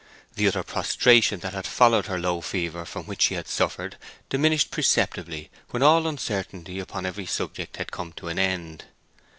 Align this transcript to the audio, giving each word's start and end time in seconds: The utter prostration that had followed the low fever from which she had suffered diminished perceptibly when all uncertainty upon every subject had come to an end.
The 0.33 0.47
utter 0.47 0.63
prostration 0.63 1.41
that 1.41 1.53
had 1.53 1.67
followed 1.67 2.05
the 2.05 2.17
low 2.17 2.41
fever 2.41 2.85
from 2.85 3.05
which 3.05 3.21
she 3.21 3.35
had 3.35 3.47
suffered 3.47 3.97
diminished 4.29 4.71
perceptibly 4.71 5.51
when 5.69 5.83
all 5.83 6.07
uncertainty 6.07 6.79
upon 6.79 7.05
every 7.05 7.27
subject 7.27 7.77
had 7.77 7.91
come 7.91 8.11
to 8.13 8.27
an 8.29 8.39
end. 8.39 8.85